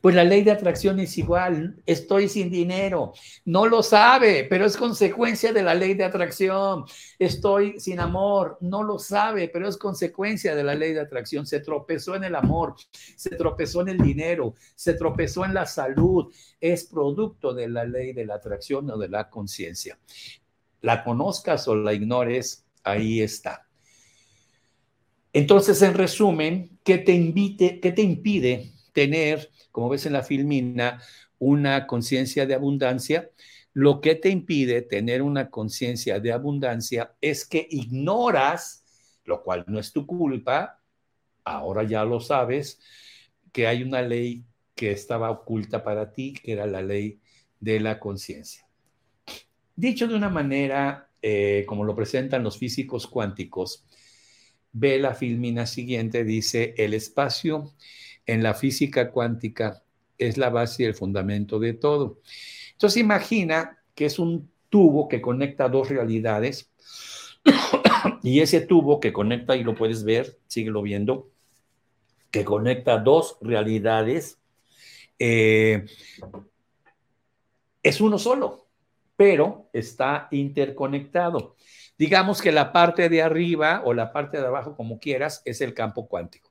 [0.01, 3.13] Pues la ley de atracción es igual, estoy sin dinero,
[3.45, 6.87] no lo sabe, pero es consecuencia de la ley de atracción.
[7.19, 11.47] Estoy sin amor, no lo sabe, pero es consecuencia de la ley de atracción.
[11.47, 12.77] Se tropezó en el amor,
[13.15, 18.15] se tropezó en el dinero, se tropezó en la salud, es producto de la ley
[18.15, 19.99] de la atracción o de la conciencia.
[20.81, 23.67] La conozcas o la ignores, ahí está.
[25.35, 31.03] Entonces, en resumen, ¿qué te, invite, qué te impide tener, como ves en la filmina,
[31.39, 33.31] una conciencia de abundancia?
[33.73, 38.85] Lo que te impide tener una conciencia de abundancia es que ignoras,
[39.25, 40.81] lo cual no es tu culpa,
[41.45, 42.81] ahora ya lo sabes,
[43.53, 47.21] que hay una ley que estaba oculta para ti, que era la ley
[47.61, 48.67] de la conciencia.
[49.77, 53.85] Dicho de una manera eh, como lo presentan los físicos cuánticos,
[54.73, 57.75] ve la filmina siguiente, dice, el espacio
[58.33, 59.83] en la física cuántica
[60.19, 62.21] es la base y el fundamento de todo.
[62.73, 66.71] Entonces imagina que es un tubo que conecta dos realidades
[68.23, 71.31] y ese tubo que conecta, y lo puedes ver, síguelo viendo,
[72.31, 74.39] que conecta dos realidades,
[75.19, 75.87] eh,
[77.83, 78.71] es uno solo
[79.21, 81.55] pero está interconectado.
[81.99, 85.75] Digamos que la parte de arriba o la parte de abajo, como quieras, es el
[85.75, 86.50] campo cuántico.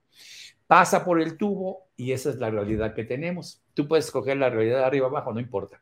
[0.70, 3.64] Pasa por el tubo y esa es la realidad que tenemos.
[3.74, 5.82] Tú puedes escoger la realidad de arriba abajo, no importa.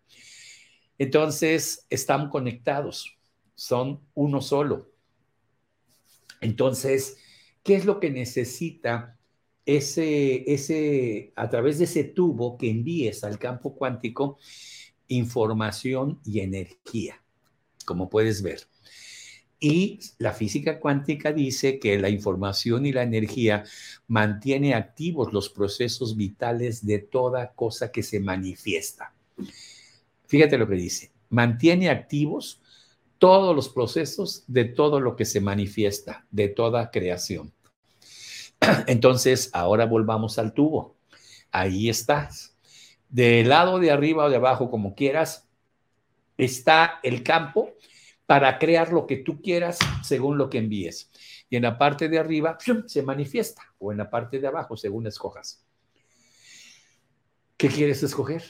[0.97, 3.17] Entonces, están conectados,
[3.53, 4.89] son uno solo.
[6.39, 7.17] Entonces,
[7.63, 9.19] ¿qué es lo que necesita
[9.65, 14.37] ese, ese, a través de ese tubo que envíes al campo cuántico?
[15.07, 17.21] información y energía,
[17.85, 18.67] como puedes ver.
[19.59, 23.63] Y la física cuántica dice que la información y la energía
[24.07, 29.13] mantiene activos los procesos vitales de toda cosa que se manifiesta.
[30.27, 32.61] Fíjate lo que dice, mantiene activos
[33.17, 37.51] todos los procesos de todo lo que se manifiesta, de toda creación.
[38.87, 40.95] Entonces, ahora volvamos al tubo.
[41.51, 42.57] Ahí estás
[43.09, 45.47] del lado de arriba o de abajo, como quieras,
[46.37, 47.73] está el campo
[48.27, 51.09] para crear lo que tú quieras según lo que envíes.
[51.49, 55.07] Y en la parte de arriba se manifiesta, o en la parte de abajo, según
[55.07, 55.65] escojas.
[57.55, 58.43] ¿Qué quieres escoger?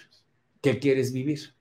[0.61, 1.53] ¿Qué quieres vivir?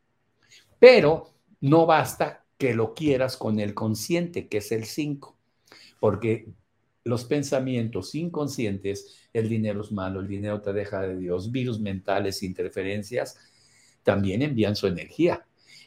[0.80, 5.36] Pero no basta que lo quieras con el consciente, que es el 5,
[6.00, 6.48] porque
[7.04, 12.42] los pensamientos inconscientes, el dinero es malo, el dinero te deja de Dios, virus mentales,
[12.42, 13.38] interferencias,
[14.02, 15.45] también envían su energía.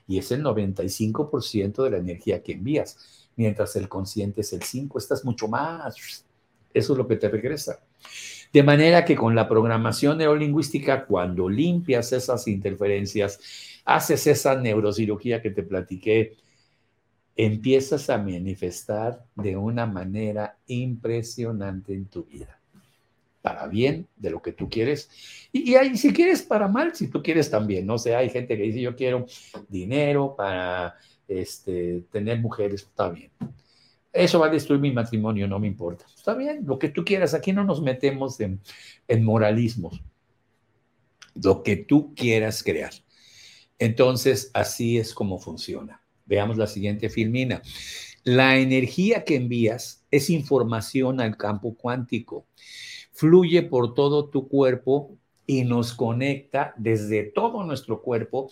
[0.09, 4.97] Y es el 95% de la energía que envías, mientras el consciente es el 5,
[4.97, 6.25] estás mucho más.
[6.73, 7.79] Eso es lo que te regresa.
[8.51, 13.39] De manera que con la programación neurolingüística, cuando limpias esas interferencias,
[13.85, 16.37] haces esa neurocirugía que te platiqué,
[17.35, 22.58] empiezas a manifestar de una manera impresionante en tu vida.
[23.41, 25.09] Para bien, de lo que tú quieres.
[25.51, 27.85] Y, si quieres para mal, si tú quieres también.
[27.85, 29.25] No sé, hay gente que dice, yo quiero
[29.69, 30.95] dinero para
[31.27, 33.31] este, tener mujeres, está bien.
[34.11, 36.05] Eso va a destruir mi matrimonio, no me importa.
[36.15, 37.33] Está bien, lo que tú quieras.
[37.33, 38.59] Aquí no nos metemos en,
[39.07, 40.01] en moralismos.
[41.41, 42.91] Lo que tú quieras crear.
[43.77, 46.01] Entonces, así es como funciona.
[46.25, 47.61] Veamos la siguiente filmina.
[48.23, 52.45] La energía que envías es información al campo cuántico.
[53.19, 58.49] Fluye por todo tu cuerpo y nos conecta desde todo nuestro cuerpo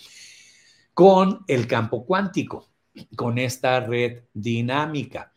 [0.94, 2.68] con el campo cuántico,
[3.16, 5.32] con esta red dinámica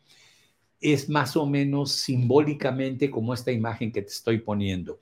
[0.81, 4.99] es más o menos simbólicamente como esta imagen que te estoy poniendo.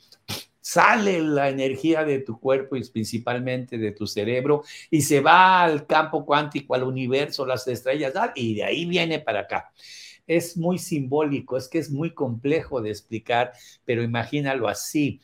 [0.61, 5.87] Sale la energía de tu cuerpo y principalmente de tu cerebro y se va al
[5.87, 9.73] campo cuántico, al universo, las estrellas, y de ahí viene para acá.
[10.29, 13.53] Es muy simbólico, es que es muy complejo de explicar,
[13.85, 15.21] pero imagínalo así.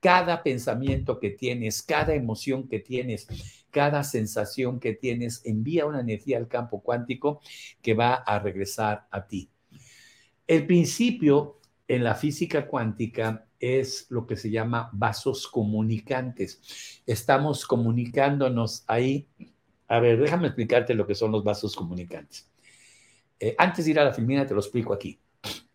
[0.00, 3.26] Cada pensamiento que tienes, cada emoción que tienes,
[3.70, 7.40] cada sensación que tienes envía una energía al campo cuántico
[7.80, 9.48] que va a regresar a ti.
[10.46, 17.02] El principio en la física cuántica es lo que se llama vasos comunicantes.
[17.06, 19.26] Estamos comunicándonos ahí.
[19.88, 22.48] A ver, déjame explicarte lo que son los vasos comunicantes.
[23.40, 25.18] Eh, antes de ir a la filmina, te lo explico aquí.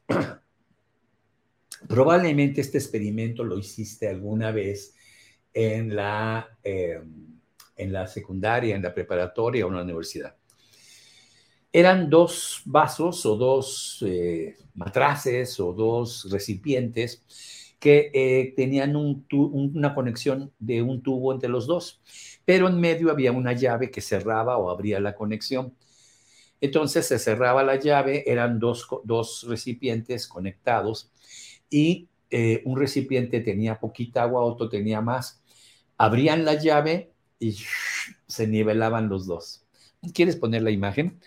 [1.87, 4.95] Probablemente este experimento lo hiciste alguna vez
[5.53, 7.01] en la, eh,
[7.75, 10.35] en la secundaria, en la preparatoria o en la universidad
[11.73, 17.23] eran dos vasos o dos eh, matraces o dos recipientes
[17.79, 22.01] que eh, tenían una conexión de un tubo entre los dos,
[22.45, 25.73] pero en medio había una llave que cerraba o abría la conexión.
[26.63, 31.11] Entonces se cerraba la llave, eran dos, dos recipientes conectados
[31.69, 35.43] y eh, un recipiente tenía poquita agua, otro tenía más.
[35.97, 37.57] Abrían la llave y
[38.27, 39.65] se nivelaban los dos.
[40.13, 41.19] ¿Quieres poner la imagen?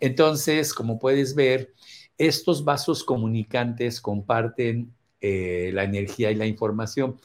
[0.00, 1.74] Entonces, como puedes ver,
[2.16, 7.20] estos vasos comunicantes comparten eh, la energía y la información.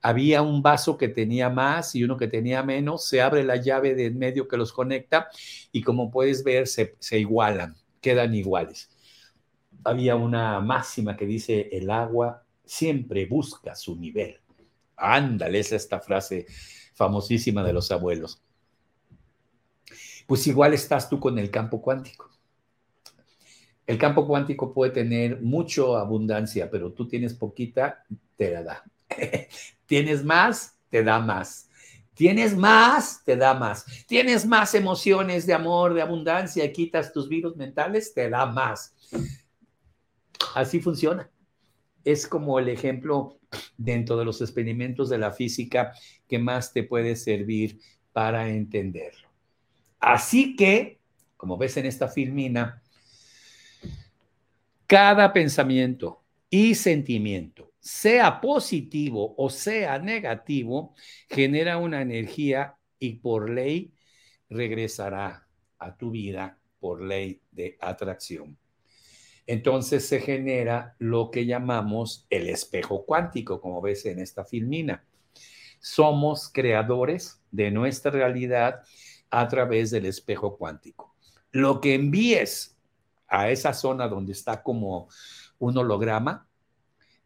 [0.00, 3.94] Había un vaso que tenía más y uno que tenía menos, se abre la llave
[3.94, 5.28] de en medio que los conecta
[5.72, 8.90] y como puedes ver, se, igualan, quedan iguales.
[9.84, 14.40] Había una máxima que dice, el agua siempre busca su nivel.
[14.96, 16.46] Ándale, es esta frase
[16.94, 18.42] famosísima de los abuelos
[20.28, 22.30] pues igual estás tú con el campo cuántico.
[23.86, 28.04] El campo cuántico puede tener mucha abundancia, pero tú tienes poquita,
[28.36, 28.84] te la da.
[29.86, 31.68] tienes más, te da más.
[32.14, 33.86] Tienes más, te da más.
[34.06, 38.92] Tienes más emociones de amor, de abundancia, quitas tus virus mentales, te da más.
[40.54, 41.30] Así funciona.
[42.02, 43.38] Es como el ejemplo
[43.76, 45.92] dentro de los experimentos de la física
[46.26, 47.78] que más te puede servir
[48.12, 49.28] para entenderlo.
[50.00, 50.98] Así que,
[51.36, 52.82] como ves en esta filmina,
[54.88, 60.94] cada pensamiento y sentimiento, sea positivo o sea negativo,
[61.26, 63.94] genera una energía y por ley
[64.50, 65.48] regresará
[65.78, 68.58] a tu vida por ley de atracción.
[69.46, 75.02] Entonces se genera lo que llamamos el espejo cuántico, como ves en esta filmina.
[75.80, 78.82] Somos creadores de nuestra realidad
[79.30, 81.14] a través del espejo cuántico.
[81.52, 82.76] Lo que envíes
[83.28, 85.08] a esa zona donde está como
[85.58, 86.47] un holograma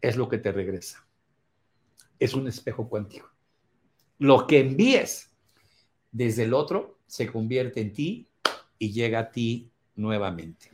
[0.03, 1.07] es lo que te regresa.
[2.19, 3.31] Es un espejo cuántico.
[4.19, 5.31] Lo que envíes
[6.11, 8.29] desde el otro se convierte en ti
[8.79, 10.71] y llega a ti nuevamente.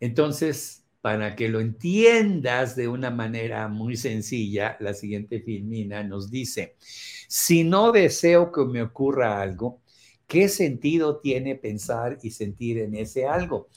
[0.00, 6.76] Entonces, para que lo entiendas de una manera muy sencilla, la siguiente filmina nos dice,
[7.28, 9.80] si no deseo que me ocurra algo,
[10.26, 13.68] ¿qué sentido tiene pensar y sentir en ese algo?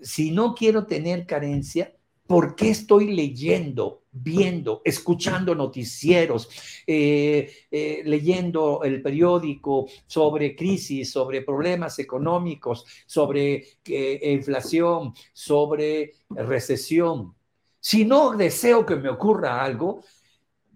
[0.00, 1.95] Si no quiero tener carencia,
[2.26, 6.48] ¿por qué estoy leyendo, viendo, escuchando noticieros,
[6.86, 17.34] eh, eh, leyendo el periódico sobre crisis, sobre problemas económicos, sobre eh, inflación, sobre recesión?
[17.80, 20.02] Si no deseo que me ocurra algo,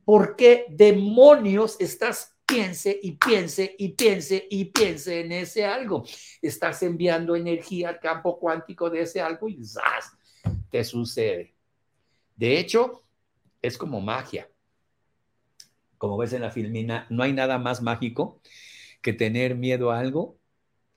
[0.04, 6.04] ¿por qué demonios estás piense y piense y piense y piense en ese algo?
[6.42, 10.12] Estás enviando energía al campo cuántico de ese algo y ¡zas!
[10.70, 11.54] Te sucede.
[12.36, 13.02] De hecho,
[13.62, 14.48] es como magia.
[15.98, 18.40] Como ves en la filmina, no hay nada más mágico
[19.02, 20.38] que tener miedo a algo,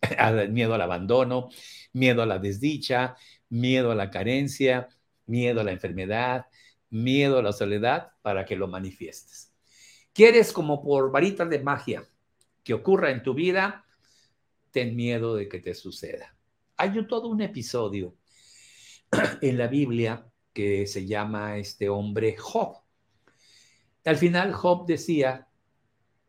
[0.50, 1.50] miedo al abandono,
[1.92, 3.16] miedo a la desdicha,
[3.50, 4.90] miedo a la carencia,
[5.26, 6.46] miedo a la enfermedad,
[6.90, 9.52] miedo a la soledad para que lo manifiestes.
[10.14, 12.08] ¿Quieres como por varitas de magia
[12.64, 13.86] que ocurra en tu vida?
[14.72, 16.36] Ten miedo de que te suceda.
[16.78, 18.16] Hay todo un episodio
[19.42, 22.78] en la Biblia que se llama este hombre Job.
[24.06, 25.48] Al final Job decía,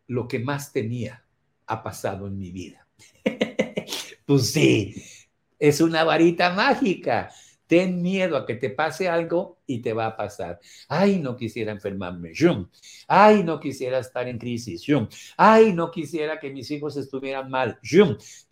[0.06, 1.24] lo que más tenía
[1.66, 2.86] ha pasado en mi vida.
[4.26, 5.02] pues sí,
[5.58, 7.30] es una varita mágica.
[7.66, 10.60] Ten miedo a que te pase algo y te va a pasar.
[10.86, 12.32] Ay, no quisiera enfermarme.
[13.08, 14.84] Ay, no quisiera estar en crisis.
[15.36, 17.78] Ay, no quisiera que mis hijos estuvieran mal.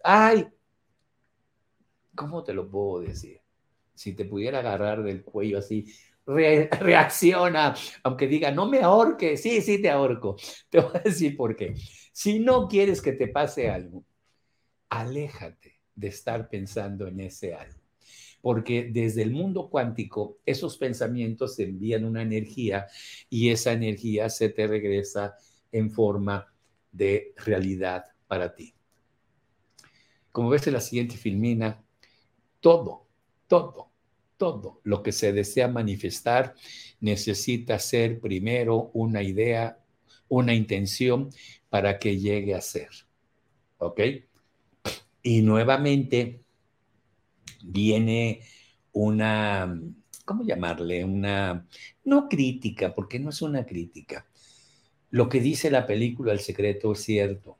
[0.02, 0.48] Ay,
[2.14, 3.41] ¿cómo te lo puedo decir?
[4.02, 5.86] Si te pudiera agarrar del cuello así,
[6.26, 7.72] reacciona,
[8.02, 10.36] aunque diga, no me ahorque, sí, sí te ahorco.
[10.70, 11.76] Te voy a decir por qué.
[12.12, 14.04] Si no quieres que te pase algo,
[14.88, 17.78] aléjate de estar pensando en ese algo.
[18.40, 22.88] Porque desde el mundo cuántico, esos pensamientos envían una energía
[23.30, 25.36] y esa energía se te regresa
[25.70, 26.52] en forma
[26.90, 28.74] de realidad para ti.
[30.32, 31.84] Como ves en la siguiente filmina,
[32.60, 33.06] todo,
[33.46, 33.91] todo,
[34.42, 36.56] todo lo que se desea manifestar
[36.98, 39.78] necesita ser primero una idea,
[40.28, 41.30] una intención
[41.68, 42.88] para que llegue a ser.
[43.78, 44.00] ¿Ok?
[45.22, 46.40] Y nuevamente
[47.62, 48.40] viene
[48.90, 49.80] una,
[50.24, 51.04] ¿cómo llamarle?
[51.04, 51.64] Una,
[52.02, 54.26] no crítica, porque no es una crítica.
[55.10, 57.58] Lo que dice la película El secreto es cierto.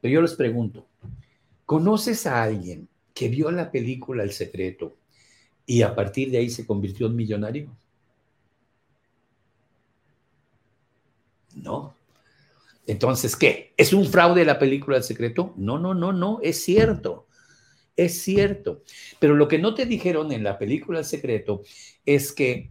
[0.00, 0.86] Pero yo les pregunto,
[1.66, 5.01] ¿conoces a alguien que vio la película El secreto
[5.72, 7.70] y a partir de ahí se convirtió en millonario?
[11.54, 11.94] No.
[12.86, 13.72] Entonces, ¿qué?
[13.78, 15.54] ¿Es un fraude la película El secreto?
[15.56, 17.26] No, no, no, no, es cierto.
[17.96, 18.82] Es cierto.
[19.18, 21.62] Pero lo que no te dijeron en la película El secreto
[22.04, 22.70] es que,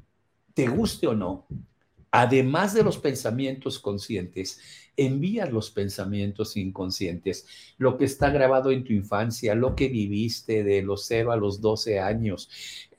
[0.53, 1.47] te guste o no,
[2.11, 4.59] además de los pensamientos conscientes,
[4.97, 7.45] envías los pensamientos inconscientes,
[7.77, 11.61] lo que está grabado en tu infancia, lo que viviste de los 0 a los
[11.61, 12.49] 12 años.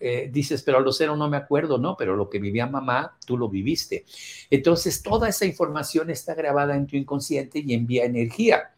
[0.01, 3.17] Eh, dices, pero a los 0 no me acuerdo, no, pero lo que vivía mamá,
[3.27, 4.05] tú lo viviste.
[4.51, 8.75] Entonces, toda esa información está grabada en tu inconsciente y envía energía.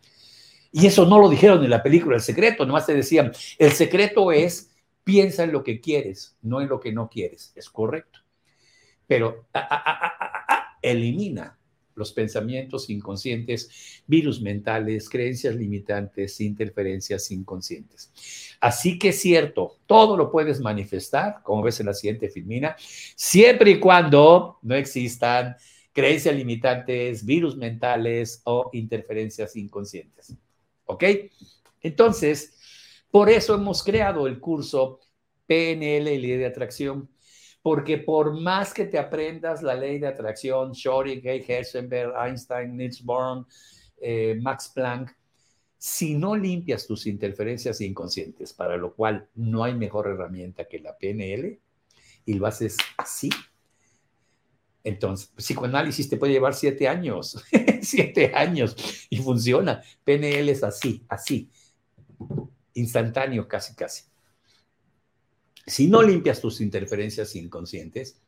[0.72, 4.32] Y eso no lo dijeron en la película El Secreto, nomás te decían, el secreto
[4.32, 4.72] es,
[5.04, 7.52] piensa en lo que quieres, no en lo que no quieres.
[7.54, 8.18] Es correcto.
[9.06, 9.46] Pero
[10.82, 11.56] elimina
[11.94, 18.10] los pensamientos inconscientes, virus mentales, creencias limitantes, interferencias inconscientes.
[18.60, 23.72] Así que es cierto, todo lo puedes manifestar, como ves en la siguiente filmina, siempre
[23.72, 25.56] y cuando no existan
[25.92, 30.34] creencias limitantes, virus mentales o interferencias inconscientes.
[30.86, 31.04] ¿Ok?
[31.80, 32.58] Entonces,
[33.10, 35.00] por eso hemos creado el curso
[35.46, 37.08] PNL y Ley de Atracción
[37.64, 43.46] porque por más que te aprendas la ley de atracción, Schrödinger, Heisenberg, Einstein, Niels Bohr,
[44.02, 45.16] eh, Max Planck,
[45.78, 50.94] si no limpias tus interferencias inconscientes, para lo cual no hay mejor herramienta que la
[50.98, 51.58] PNL,
[52.26, 53.30] y lo haces así,
[54.82, 57.42] entonces, psicoanálisis te puede llevar siete años,
[57.80, 58.76] siete años,
[59.08, 59.82] y funciona.
[60.04, 61.48] PNL es así, así,
[62.74, 64.04] instantáneo casi, casi.
[65.66, 68.20] Si no limpias tus interferencias inconscientes,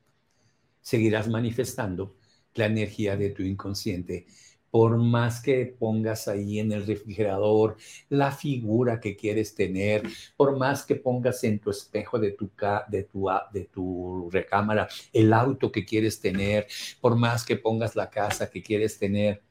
[0.80, 2.14] seguirás manifestando
[2.55, 4.26] la energía de tu inconsciente.
[4.70, 7.76] Por más que pongas ahí en el refrigerador
[8.09, 10.03] la figura que quieres tener,
[10.37, 12.51] por más que pongas en tu espejo de tu,
[12.89, 16.66] de tu, de tu recámara el auto que quieres tener,
[17.01, 19.43] por más que pongas la casa que quieres tener,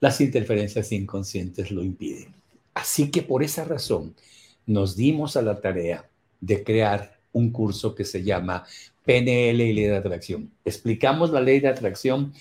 [0.00, 2.34] las interferencias inconscientes lo impiden.
[2.74, 4.14] Así que por esa razón,
[4.66, 6.08] nos dimos a la tarea
[6.40, 8.64] de crear un curso que se llama
[9.04, 10.50] PNL y ley de atracción.
[10.64, 12.32] Explicamos la ley de atracción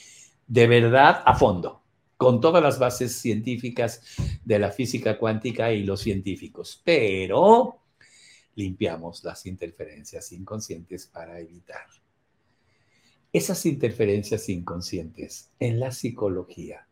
[0.48, 1.82] de verdad a fondo,
[2.18, 4.02] con todas las bases científicas
[4.44, 7.80] de la física cuántica y los científicos, pero
[8.56, 11.86] limpiamos las interferencias inconscientes para evitar.
[13.32, 16.88] Esas interferencias inconscientes en la psicología,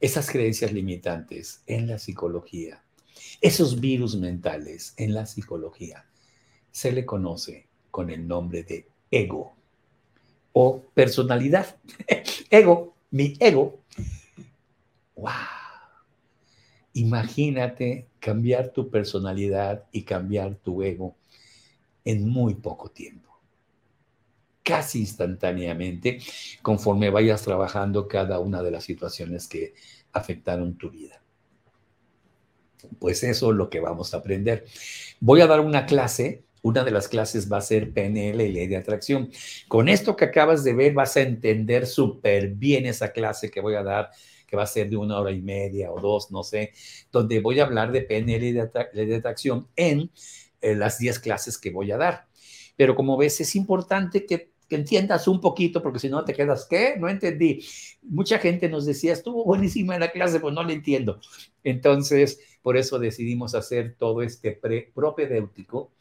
[0.00, 2.82] esas creencias limitantes en la psicología,
[3.40, 6.06] esos virus mentales en la psicología
[6.70, 9.54] se le conoce con el nombre de ego
[10.52, 11.76] o personalidad.
[12.50, 13.80] ego, mi ego.
[15.16, 15.30] ¡Wow!
[16.94, 21.16] Imagínate cambiar tu personalidad y cambiar tu ego
[22.04, 23.30] en muy poco tiempo.
[24.62, 26.20] casi instantáneamente
[26.62, 29.74] conforme vayas trabajando cada una de las situaciones que
[30.12, 31.21] afectaron tu vida.
[32.98, 34.64] Pues eso es lo que vamos a aprender.
[35.20, 38.66] Voy a dar una clase una de las clases va a ser PNL y ley
[38.68, 39.30] de atracción.
[39.68, 43.74] Con esto que acabas de ver vas a entender súper bien esa clase que voy
[43.74, 44.10] a dar,
[44.46, 46.72] que va a ser de una hora y media o dos, no sé,
[47.10, 50.10] donde voy a hablar de PNL y de ley de atracción en
[50.60, 52.26] eh, las 10 clases que voy a dar.
[52.76, 56.64] Pero como ves, es importante que que entiendas un poquito, porque si no te quedas,
[56.64, 56.94] ¿qué?
[56.98, 57.62] No entendí.
[58.00, 61.20] Mucha gente nos decía, estuvo buenísima en la clase, pues no le entiendo.
[61.62, 65.92] Entonces, por eso decidimos hacer todo este pre propedéutico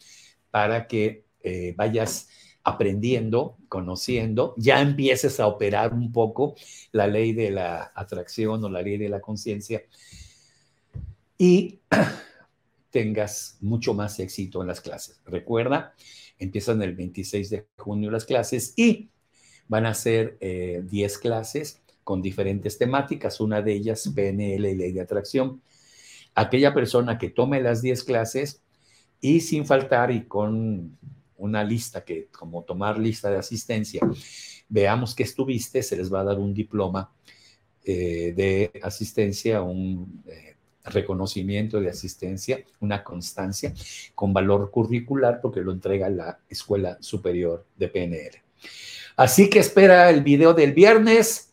[0.51, 2.30] para que eh, vayas
[2.64, 6.55] aprendiendo, conociendo, ya empieces a operar un poco
[6.91, 9.82] la ley de la atracción o la ley de la conciencia
[11.38, 11.80] y
[12.91, 15.20] tengas mucho más éxito en las clases.
[15.26, 15.95] Recuerda,
[16.38, 19.09] empiezan el 26 de junio las clases y
[19.68, 24.91] van a ser 10 eh, clases con diferentes temáticas, una de ellas PNL y ley
[24.91, 25.62] de atracción.
[26.36, 28.62] Aquella persona que tome las 10 clases
[29.20, 30.98] y sin faltar y con
[31.38, 34.02] una lista que como tomar lista de asistencia,
[34.70, 37.12] veamos que estuviste, se les va a dar un diploma
[37.84, 40.56] eh, de asistencia, un eh,
[40.86, 43.74] reconocimiento de asistencia, una constancia
[44.16, 48.42] con valor curricular porque lo entrega la Escuela Superior de PNL.
[49.16, 51.51] Así que espera el video del viernes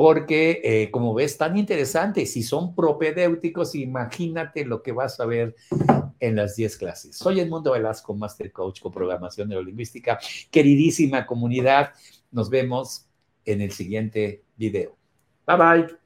[0.00, 2.24] porque eh, como ves, tan interesante.
[2.24, 5.54] Si son propedéuticos, imagínate lo que vas a ver
[6.20, 7.18] en las 10 clases.
[7.18, 10.18] Soy Edmundo Velasco, Master Coach con Programación Neurolingüística.
[10.50, 11.92] Queridísima comunidad,
[12.30, 13.08] nos vemos
[13.44, 14.96] en el siguiente video.
[15.46, 15.99] Bye bye.